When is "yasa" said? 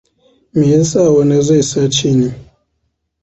0.73-1.01